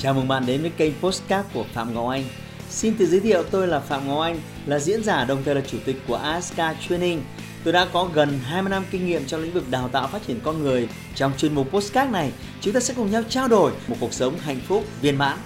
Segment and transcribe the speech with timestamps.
[0.00, 2.24] Chào mừng bạn đến với kênh Postcard của Phạm Ngọc Anh.
[2.68, 5.60] Xin tự giới thiệu tôi là Phạm Ngọc Anh, là diễn giả đồng thời là
[5.60, 6.56] chủ tịch của ASK
[6.88, 7.22] Training.
[7.64, 10.40] Tôi đã có gần 20 năm kinh nghiệm trong lĩnh vực đào tạo phát triển
[10.44, 10.88] con người.
[11.14, 14.38] Trong chuyên mục Postcard này, chúng ta sẽ cùng nhau trao đổi một cuộc sống
[14.38, 15.38] hạnh phúc, viên mãn.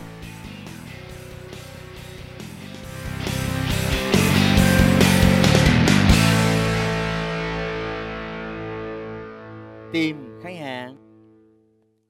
[9.93, 10.97] Tìm khách hàng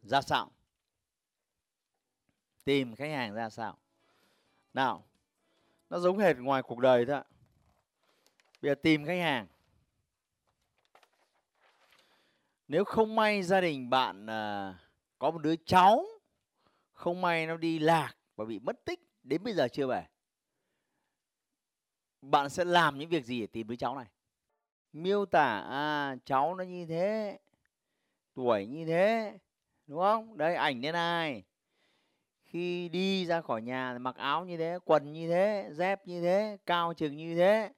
[0.02, 0.50] ra sao?
[2.64, 3.78] Tìm khách hàng ra sao?
[4.74, 5.04] Nào
[5.90, 7.22] nó giống hệt ngoài cuộc đời thôi
[8.62, 9.46] bây giờ tìm khách hàng.
[12.68, 14.74] Nếu không may gia đình bạn à,
[15.18, 16.04] có một đứa cháu
[16.92, 20.06] không may nó đi lạc và bị mất tích đến bây giờ chưa về
[22.22, 24.06] bạn sẽ làm những việc gì để tìm đứa cháu này?
[24.92, 27.38] Miêu tả à cháu nó như thế
[28.34, 29.38] tuổi như thế
[29.86, 30.36] đúng không?
[30.36, 31.44] Đây ảnh thế ai
[32.52, 36.56] khi đi ra khỏi nhà mặc áo như thế quần như thế dép như thế
[36.66, 37.72] cao chừng như thế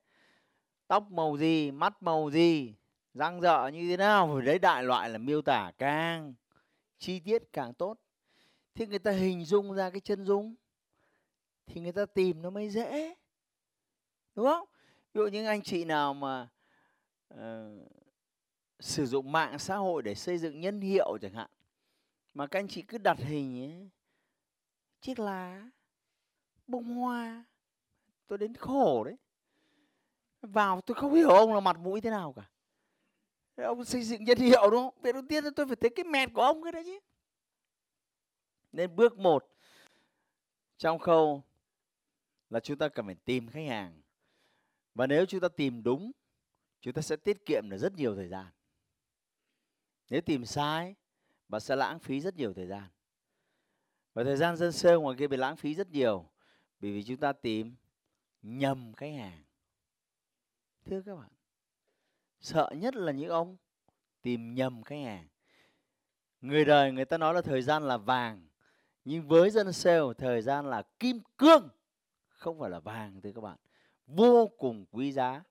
[0.86, 2.74] tóc màu gì mắt màu gì
[3.14, 6.34] răng rợ như thế nào đấy đại loại là miêu tả càng
[6.98, 7.98] chi tiết càng tốt.
[8.74, 10.54] Thì người ta hình dung ra cái chân dung
[11.66, 13.14] thì người ta tìm nó mới dễ
[14.34, 14.68] đúng không?
[15.14, 16.48] Ví dụ những anh chị nào mà
[17.34, 17.38] uh,
[18.80, 21.50] sử dụng mạng xã hội để xây dựng nhân hiệu chẳng hạn
[22.34, 23.90] mà các anh chị cứ đặt hình ấy,
[25.04, 25.70] chiếc lá,
[26.66, 27.44] bông hoa.
[28.26, 29.16] Tôi đến khổ đấy.
[30.42, 32.50] Vào tôi không hiểu ông là mặt mũi thế nào cả.
[33.64, 35.02] Ông xây dựng nhân hiệu đúng không?
[35.02, 36.98] Việc đầu tiên là tôi phải thấy cái mẹt của ông cái đấy chứ.
[38.72, 39.50] Nên bước một
[40.76, 41.42] trong khâu
[42.50, 44.02] là chúng ta cần phải tìm khách hàng.
[44.94, 46.12] Và nếu chúng ta tìm đúng,
[46.80, 48.46] chúng ta sẽ tiết kiệm được rất nhiều thời gian.
[50.10, 50.94] Nếu tìm sai,
[51.48, 52.93] bạn sẽ lãng phí rất nhiều thời gian
[54.14, 56.28] và thời gian dân sơ ngoài kia bị lãng phí rất nhiều,
[56.80, 57.74] bởi vì chúng ta tìm
[58.42, 59.42] nhầm khách hàng.
[60.84, 61.30] Thưa các bạn,
[62.40, 63.56] sợ nhất là những ông
[64.22, 65.28] tìm nhầm khách hàng.
[66.40, 68.48] Người đời người ta nói là thời gian là vàng,
[69.04, 71.68] nhưng với dân sale thời gian là kim cương,
[72.28, 73.58] không phải là vàng, thưa các bạn.
[74.06, 75.42] Vô cùng quý giá.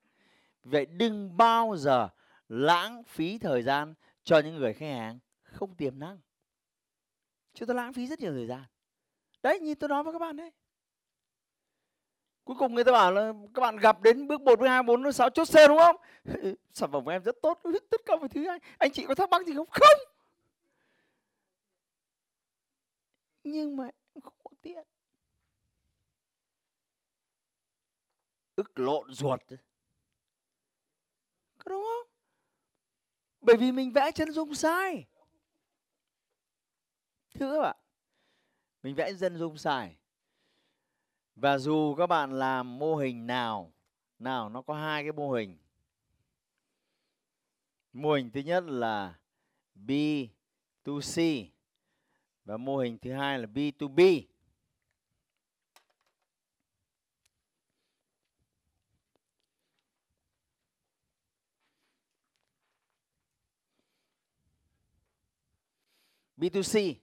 [0.64, 2.10] Vậy đừng bao giờ
[2.50, 6.20] lãng phí thời gian cho những người khách hàng không tiềm năng
[7.54, 8.64] chúng ta lãng phí rất nhiều thời gian.
[9.44, 10.52] Đấy như tôi nói với các bạn đấy.
[12.44, 15.04] Cuối cùng người ta bảo là các bạn gặp đến bước 1, bước 2, 4,
[15.04, 15.96] bước 6 chốt xe đúng không?
[16.74, 17.62] Sản phẩm của em rất tốt.
[17.90, 19.68] Tất cả mọi thứ anh anh chị có thắc mắc gì không?
[19.72, 20.00] Không!
[23.44, 23.84] Nhưng mà
[24.14, 24.84] em không có tiền
[28.56, 29.40] ức lộn ruột.
[31.58, 32.12] Có đúng không?
[33.42, 35.06] Bởi vì mình vẽ chân dung sai
[37.44, 37.76] thưa các bạn
[38.84, 39.98] mình vẽ dân dung xài
[41.36, 43.74] và dù các bạn làm mô hình nào
[44.20, 45.58] nào nó có hai cái mô hình.
[47.94, 49.20] Mô hình thứ nhất là
[49.76, 49.92] B
[50.84, 51.18] to C
[52.46, 54.00] và mô hình thứ hai là B to B.
[66.38, 67.03] B2C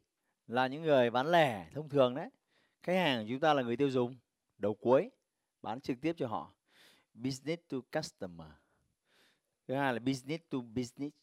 [0.52, 2.30] là những người bán lẻ thông thường đấy.
[2.82, 4.16] Khách hàng của chúng ta là người tiêu dùng,
[4.58, 5.10] đầu cuối,
[5.62, 6.54] bán trực tiếp cho họ.
[7.14, 8.48] Business to customer.
[9.68, 11.16] Thứ hai là business to business.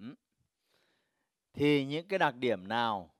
[0.00, 0.14] Ừ.
[1.52, 3.14] thì những cái đặc điểm nào,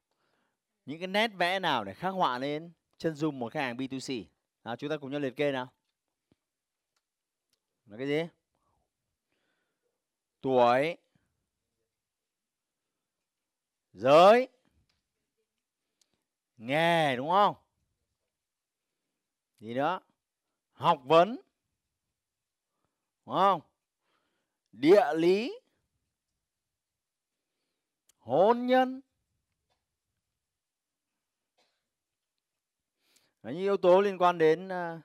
[0.86, 4.24] những cái nét vẽ nào để khắc họa lên chân dung một khách hàng B2C
[4.64, 5.72] nào, chúng ta cùng nhau liệt kê nào.
[7.86, 8.22] Là cái gì?
[10.40, 10.96] Tuổi.
[13.92, 14.48] Giới
[16.60, 17.56] nghề đúng không?
[19.60, 20.00] Gì đó
[20.72, 21.40] học vấn
[23.26, 23.60] đúng không?
[24.72, 25.60] Địa lý
[28.18, 29.00] hôn nhân.
[33.42, 35.00] Đấy, những yếu tố liên quan đến uh,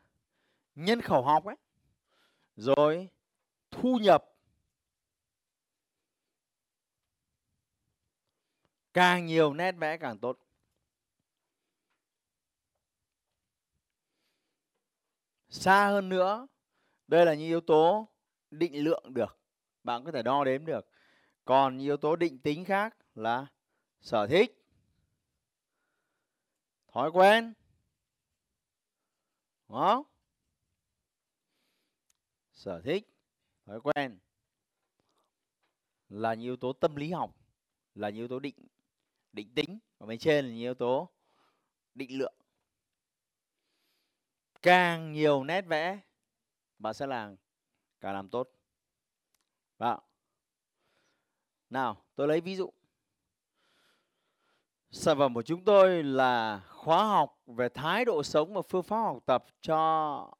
[0.75, 1.56] nhân khẩu học ấy.
[2.56, 3.09] Rồi
[3.71, 4.25] thu nhập.
[8.94, 10.44] Càng nhiều nét vẽ càng tốt.
[15.55, 16.47] Xa hơn nữa,
[17.07, 18.07] đây là những yếu tố
[18.51, 19.39] định lượng được.
[19.83, 20.89] Bạn có thể đo đếm được.
[21.45, 23.47] Còn yếu tố định tính khác là
[24.01, 24.65] sở thích,
[26.87, 27.53] thói quen,
[29.69, 30.03] đúng không?
[32.53, 33.07] Sở thích,
[33.65, 34.19] thói quen
[36.09, 37.35] là những yếu tố tâm lý học,
[37.95, 38.67] là những yếu tố định
[39.31, 39.79] định tính.
[39.97, 41.09] Và bên trên là những yếu tố
[41.93, 42.33] định lượng
[44.65, 46.00] càng nhiều nét vẽ,
[46.79, 47.35] bạn sẽ làm
[48.01, 48.50] càng làm tốt
[49.79, 50.00] Đó.
[51.69, 52.71] nào, tôi lấy ví dụ
[54.91, 58.97] sản phẩm của chúng tôi là khóa học về thái độ sống và phương pháp
[58.97, 60.31] học tập cho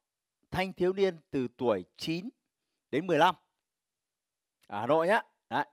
[0.50, 2.28] thanh thiếu niên từ tuổi 9
[2.90, 3.34] đến 15
[4.66, 5.22] ở Hà Nội nhá.
[5.50, 5.64] Đấy.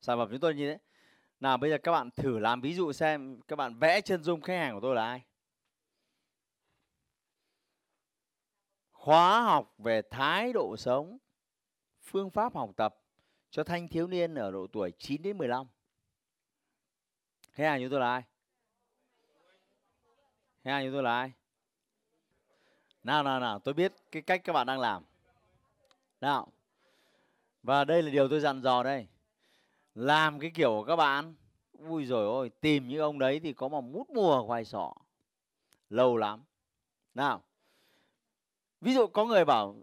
[0.00, 0.78] Sản phẩm chúng tôi như thế.
[1.40, 4.40] Nào, bây giờ các bạn thử làm ví dụ xem, các bạn vẽ chân dung
[4.40, 5.22] khách hàng của tôi là ai.
[9.00, 11.18] Khóa học về thái độ sống,
[12.02, 12.96] phương pháp học tập
[13.50, 15.66] cho thanh thiếu niên ở độ tuổi 9 đến 15.
[17.52, 18.22] Khách hàng chúng tôi là ai?
[20.64, 21.32] Khách hàng chúng tôi là ai?
[23.04, 25.02] Nào nào nào, tôi biết cái cách các bạn đang làm.
[26.20, 26.52] Nào.
[27.62, 29.06] Và đây là điều tôi dặn dò đây.
[29.94, 31.34] Làm cái kiểu của các bạn.
[31.72, 34.94] Ui rồi ôi, tìm những ông đấy thì có mà mút mùa khoai sọ.
[35.90, 36.44] Lâu lắm.
[37.14, 37.42] Nào.
[38.80, 39.76] Ví dụ có người bảo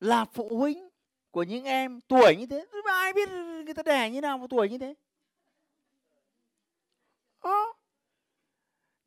[0.00, 0.88] là phụ huynh
[1.30, 2.66] của những em tuổi như thế.
[2.84, 3.28] Ai biết
[3.64, 4.94] người ta đẻ như nào mà tuổi như thế.
[7.40, 7.64] à.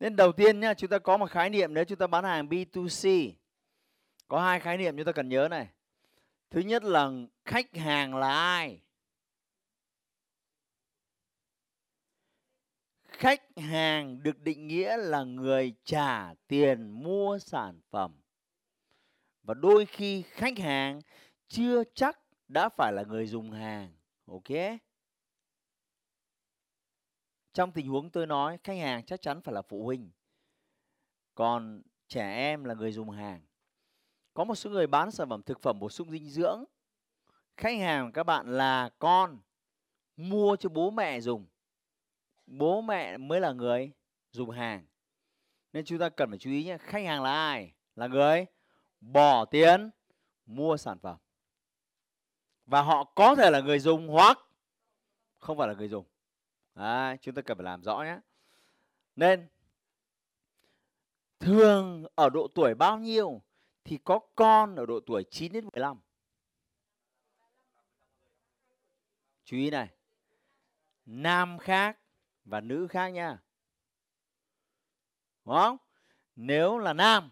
[0.00, 2.48] Nên đầu tiên nhá, chúng ta có một khái niệm nếu chúng ta bán hàng
[2.48, 3.32] B2C.
[4.28, 5.68] Có hai khái niệm chúng ta cần nhớ này.
[6.50, 7.10] Thứ nhất là
[7.44, 8.80] khách hàng là ai?
[13.04, 18.20] Khách hàng được định nghĩa là người trả tiền mua sản phẩm.
[19.48, 21.00] Và đôi khi khách hàng
[21.46, 23.92] chưa chắc đã phải là người dùng hàng.
[24.26, 24.80] Ok?
[27.52, 30.10] Trong tình huống tôi nói, khách hàng chắc chắn phải là phụ huynh.
[31.34, 33.40] Còn trẻ em là người dùng hàng.
[34.34, 36.64] Có một số người bán sản phẩm thực phẩm bổ sung dinh dưỡng.
[37.56, 39.38] Khách hàng của các bạn là con,
[40.16, 41.46] mua cho bố mẹ dùng.
[42.46, 43.92] Bố mẹ mới là người
[44.30, 44.86] dùng hàng.
[45.72, 46.78] Nên chúng ta cần phải chú ý nhé.
[46.78, 47.72] Khách hàng là ai?
[47.96, 48.46] Là người
[49.00, 49.90] bỏ tiền
[50.46, 51.16] mua sản phẩm.
[52.66, 54.38] Và họ có thể là người dùng hoặc
[55.38, 56.04] không phải là người dùng.
[56.74, 58.18] À, chúng ta cần phải làm rõ nhé.
[59.16, 59.48] Nên
[61.38, 63.42] thường ở độ tuổi bao nhiêu
[63.84, 66.00] thì có con ở độ tuổi 9 đến 15.
[69.44, 69.88] Chú ý này.
[71.06, 71.98] Nam khác
[72.44, 73.38] và nữ khác nha.
[75.44, 75.76] Đúng không?
[76.36, 77.30] Nếu là nam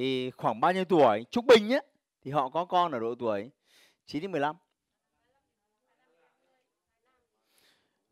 [0.00, 1.80] thì khoảng bao nhiêu tuổi trung bình nhé
[2.22, 3.50] thì họ có con ở độ tuổi
[4.06, 4.56] 9 đến 15.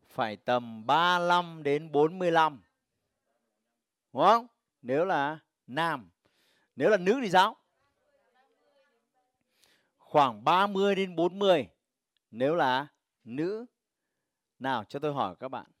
[0.09, 2.61] Phải tầm 35 đến 45.
[4.13, 4.47] Đúng không?
[4.81, 6.09] Nếu là nam
[6.75, 7.55] nếu là nữ thì sao?
[9.97, 11.69] Khoảng 30 đến 40
[12.31, 12.87] nếu là
[13.23, 13.65] nữ.
[14.59, 15.71] Nào, cho tôi hỏi các bạn.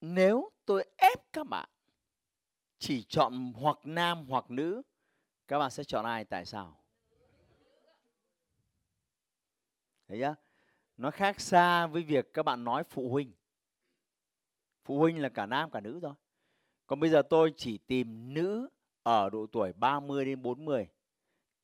[0.00, 1.71] Nếu tôi ép các bạn
[2.82, 4.82] chỉ chọn hoặc nam hoặc nữ,
[5.48, 6.76] các bạn sẽ chọn ai tại sao?
[10.08, 10.34] Thấy chưa?
[10.96, 13.32] Nó khác xa với việc các bạn nói phụ huynh.
[14.84, 16.12] Phụ huynh là cả nam cả nữ thôi.
[16.86, 18.68] Còn bây giờ tôi chỉ tìm nữ
[19.02, 20.88] ở độ tuổi 30 đến 40.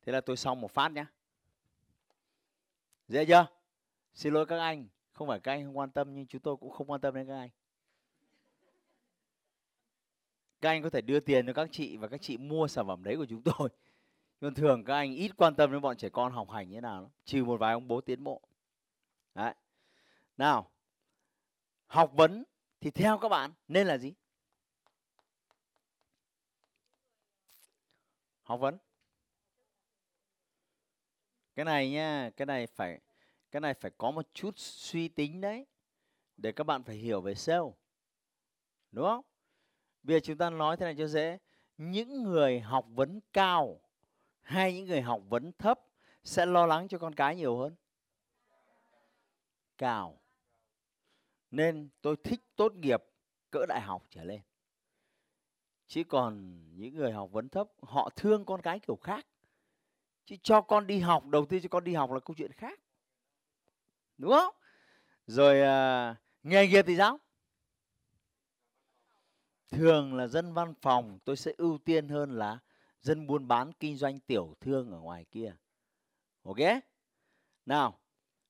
[0.02, 1.04] Thế là tôi xong một phát nhé.
[3.08, 3.46] Dễ chưa?
[4.14, 6.70] Xin lỗi các anh, không phải các anh không quan tâm nhưng chúng tôi cũng
[6.70, 7.50] không quan tâm đến các anh.
[10.60, 13.04] Các anh có thể đưa tiền cho các chị và các chị mua sản phẩm
[13.04, 13.68] đấy của chúng tôi.
[14.40, 16.80] Nhưng thường các anh ít quan tâm đến bọn trẻ con học hành như thế
[16.80, 17.10] nào lắm.
[17.24, 18.42] Trừ một vài ông bố tiến bộ.
[19.34, 19.54] Đấy.
[20.36, 20.70] Nào,
[21.86, 22.44] học vấn
[22.80, 24.14] thì theo các bạn nên là gì?
[28.48, 28.78] học vấn
[31.54, 33.00] cái này nha cái này phải
[33.50, 35.66] cái này phải có một chút suy tính đấy
[36.36, 37.70] để các bạn phải hiểu về sale
[38.92, 39.24] đúng không
[40.08, 41.38] bây giờ chúng ta nói thế này cho dễ.
[41.78, 43.80] Những người học vấn cao
[44.40, 45.80] hay những người học vấn thấp
[46.24, 47.74] sẽ lo lắng cho con cái nhiều hơn?
[49.78, 50.20] Cao.
[51.50, 53.04] Nên tôi thích tốt nghiệp
[53.50, 54.40] cỡ đại học trở lên.
[55.86, 59.26] Chứ còn những người học vấn thấp họ thương con cái kiểu khác.
[60.24, 62.80] Chứ cho con đi học đầu tiên cho con đi học là câu chuyện khác.
[64.18, 64.54] Đúng không?
[65.26, 67.18] Rồi à, nghề nghiệp thì sao?
[69.70, 72.58] Thường là dân văn phòng tôi sẽ ưu tiên hơn là
[73.00, 75.54] dân buôn bán kinh doanh tiểu thương ở ngoài kia
[76.42, 76.58] ok
[77.66, 77.98] nào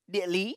[0.07, 0.57] địa lý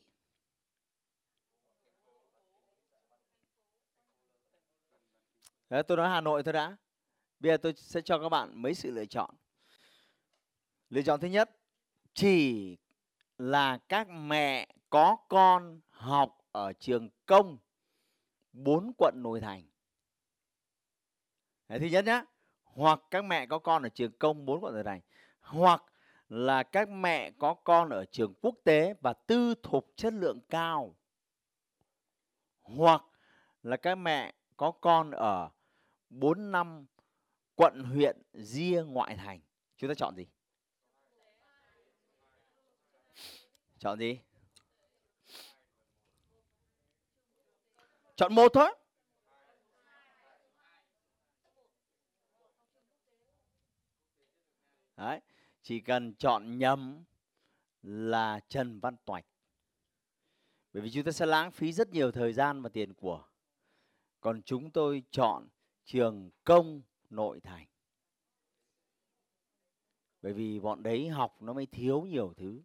[5.70, 6.78] Đấy, tôi nói Hà Nội thôi đã.
[7.40, 9.36] Bây giờ tôi sẽ cho các bạn mấy sự lựa chọn.
[10.90, 11.50] Lựa chọn thứ nhất,
[12.14, 12.78] chỉ
[13.38, 17.58] là các mẹ có con học ở trường công
[18.54, 19.71] bốn quận nội thành
[21.72, 22.24] Đấy, thứ nhất nhá
[22.64, 25.02] hoặc các mẹ có con ở trường công bốn quận nội thành
[25.40, 25.84] hoặc
[26.30, 30.96] là các mẹ có con ở trường quốc tế và tư thục chất lượng cao
[32.62, 33.04] hoặc
[33.64, 35.50] là các mẹ có con ở
[36.10, 36.86] 4 năm
[37.56, 39.40] quận huyện ria ngoại thành.
[39.78, 40.28] Chúng ta chọn gì?
[43.80, 44.20] Chọn gì?
[48.16, 48.81] Chọn một thôi.
[55.02, 55.22] Đấy,
[55.62, 57.04] chỉ cần chọn nhầm
[57.82, 59.26] là Trần Văn Toạch.
[60.74, 63.24] Bởi vì chúng ta sẽ lãng phí rất nhiều thời gian và tiền của.
[64.20, 65.48] Còn chúng tôi chọn
[65.86, 67.68] trường công nội thành.
[70.22, 72.62] Bởi vì bọn đấy học nó mới thiếu nhiều thứ.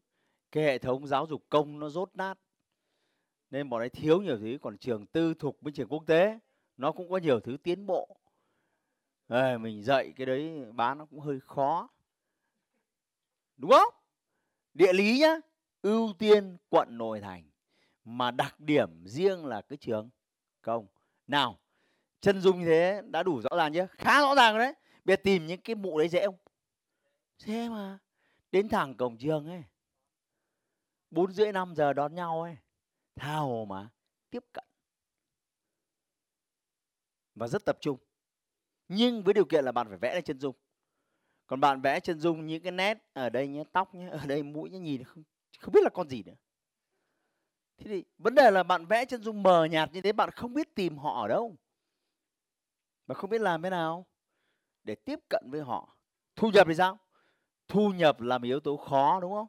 [0.52, 2.38] Cái hệ thống giáo dục công nó rốt nát.
[3.50, 4.59] Nên bọn ấy thiếu nhiều thứ.
[4.62, 6.38] Còn trường tư thục với trường quốc tế
[6.76, 8.16] nó cũng có nhiều thứ tiến bộ.
[9.28, 11.88] À, mình dạy cái đấy bán nó cũng hơi khó
[13.57, 13.95] đúng không?
[14.75, 15.37] Địa lý nhá,
[15.83, 17.51] ưu tiên quận nội thành,
[18.05, 20.11] mà đặc điểm riêng là cái trường
[20.63, 20.87] công.
[21.27, 21.59] Nào,
[22.21, 24.75] chân dung như thế đã đủ rõ ràng chưa khá rõ ràng rồi đấy.
[25.05, 26.37] Bây giờ tìm những cái mụ đấy dễ không?
[27.39, 27.99] Dễ mà,
[28.53, 29.65] đến thẳng cổng trường ấy,
[31.11, 32.57] bốn rưỡi năm giờ đón nhau ấy,
[33.17, 33.89] tha hồ mà,
[34.31, 34.65] tiếp cận.
[37.35, 37.99] Và rất tập trung.
[38.89, 40.57] Nhưng với điều kiện là bạn phải vẽ lên chân dung
[41.47, 44.43] còn bạn vẽ chân dung những cái nét ở đây nhé tóc nhé ở đây
[44.43, 45.23] mũi nhé nhìn không
[45.59, 46.35] không biết là con gì nữa.
[47.79, 50.55] Thế thì vấn đề là bạn vẽ chân dung mờ nhạt như thế, bạn không
[50.55, 51.57] biết tìm họ ở đâu.
[53.07, 54.07] Và không biết làm thế nào
[54.85, 55.97] để tiếp cận với họ.
[56.37, 56.99] Thu nhập thì sao?
[57.69, 59.47] Thu nhập là một yếu tố khó, đúng không?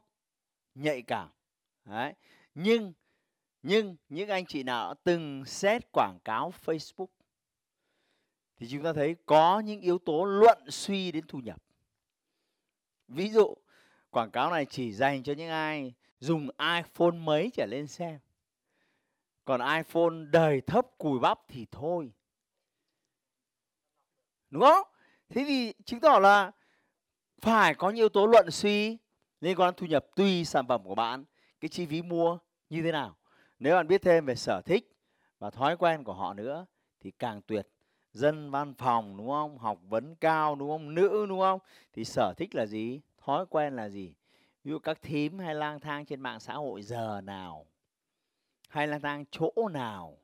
[0.74, 1.28] Nhạy cảm.
[1.84, 2.14] Đấy.
[2.54, 2.92] Nhưng
[3.62, 7.08] nhưng những anh chị nào từng xét quảng cáo Facebook
[8.56, 11.62] thì chúng ta thấy có những yếu tố luận suy đến thu nhập
[13.08, 13.54] ví dụ,
[14.10, 18.18] quảng cáo này chỉ dành cho những ai dùng iPhone mấy trở lên xem.
[19.44, 22.12] Còn iPhone đời thấp cùi bắp thì thôi.
[24.50, 24.86] Đúng không?
[25.28, 26.50] Thế thì chứng tỏ là
[27.40, 28.98] phải có những yếu tố luận suy
[29.40, 31.24] liên quan thu nhập tùy sản phẩm của bạn,
[31.60, 32.38] cái chi phí mua
[32.70, 33.16] như thế nào.
[33.58, 34.96] Nếu bạn biết thêm về sở thích
[35.38, 36.66] và thói quen của họ nữa
[37.00, 37.68] thì càng tuyệt
[38.12, 39.58] dân văn phòng, đúng không?
[39.58, 40.94] Học vấn cao, đúng không?
[40.94, 41.60] Nữ, đúng không?
[41.92, 43.00] Thì sở thích là gì?
[43.18, 44.14] Thói quen là gì?
[44.64, 47.66] Ví dụ các thím hay lang thang trên mạng xã hội giờ nào?
[48.68, 50.18] Hay lang thang chỗ nào?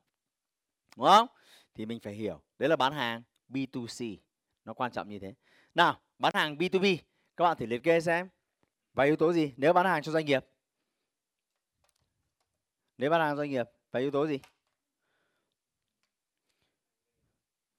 [0.97, 1.27] Đúng không?
[1.73, 2.41] Thì mình phải hiểu.
[2.59, 4.17] Đấy là bán hàng B2C
[4.65, 5.33] nó quan trọng như thế.
[5.75, 6.97] Nào, bán hàng B2B
[7.37, 8.29] các bạn thử liệt kê xem.
[8.93, 9.53] Vài yếu tố gì?
[9.57, 10.45] Nếu bán hàng cho doanh nghiệp.
[12.97, 14.39] Nếu bán hàng doanh nghiệp vài yếu tố gì?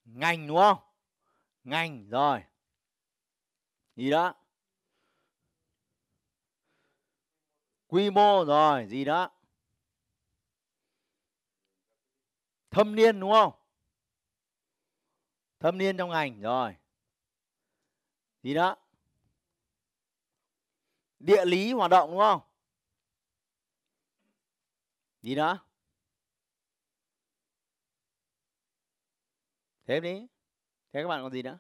[0.07, 0.79] Ngành, đúng không?
[1.65, 2.43] Ngành, rồi.
[3.97, 4.35] Gì đó.
[7.87, 9.31] Quy mô, rồi, gì đó.
[12.71, 13.53] Thâm niên, đúng không?
[15.61, 16.77] Thâm niên trong ngành, rồi.
[18.43, 18.77] Gì đó.
[21.19, 22.41] Địa lý hoạt động, đúng không?
[25.23, 25.59] Gì đó.
[29.87, 30.27] Thế đi
[30.93, 31.59] thế các bạn còn gì nữa?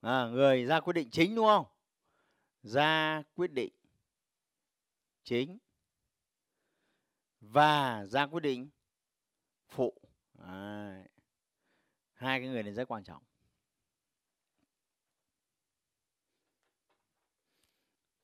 [0.00, 1.66] À, người ra quyết định chính đúng không?
[2.62, 3.72] Ra quyết định
[5.24, 5.58] chính
[7.40, 8.68] và ra quyết định
[9.68, 9.94] phụ.
[10.38, 11.04] À,
[12.12, 13.22] hai cái người này rất quan trọng.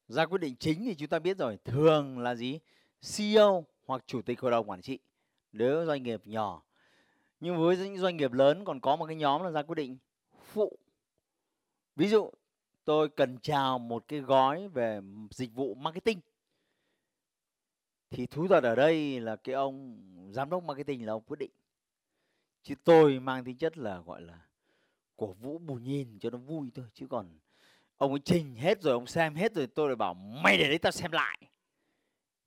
[0.08, 2.58] Ra quyết định chính thì chúng ta biết rồi thường là gì?
[3.16, 4.98] CEO hoặc chủ tịch hội đồng quản trị
[5.52, 6.62] nếu doanh nghiệp nhỏ
[7.40, 9.98] nhưng với những doanh nghiệp lớn còn có một cái nhóm là ra quyết định
[10.44, 10.78] phụ.
[11.96, 12.30] Ví dụ,
[12.84, 16.20] tôi cần chào một cái gói về dịch vụ marketing.
[18.10, 21.50] Thì thú thật ở đây là cái ông giám đốc marketing là ông quyết định.
[22.62, 24.38] Chứ tôi mang tính chất là, gọi là,
[25.16, 26.86] cổ vũ bù nhìn cho nó vui thôi.
[26.94, 27.38] Chứ còn
[27.96, 30.78] ông ấy trình hết rồi, ông xem hết rồi, tôi lại bảo mày để đấy
[30.78, 31.38] tao xem lại.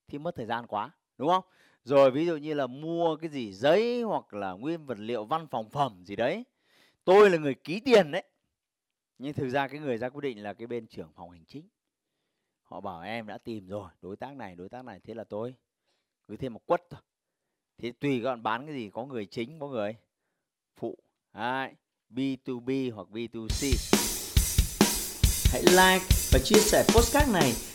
[0.08, 1.44] Thì mất thời gian quá, đúng không?
[1.86, 5.48] Rồi ví dụ như là mua cái gì giấy hoặc là nguyên vật liệu văn
[5.48, 6.44] phòng phẩm gì đấy.
[7.04, 8.24] Tôi là người ký tiền đấy.
[9.18, 11.70] Nhưng thực ra cái người ra quyết định là cái bên trưởng phòng hành chính.
[12.64, 15.00] Họ bảo em đã tìm rồi đối tác này đối tác này.
[15.04, 15.56] Thế là tôi
[16.28, 17.02] cứ thêm một quất thôi.
[17.78, 19.96] Thế tùy các bạn bán cái gì có người chính có người
[20.76, 20.98] phụ
[21.34, 21.76] Đấy,
[22.10, 23.76] B2B hoặc B2C
[25.52, 27.54] hãy like và chia sẻ postcard này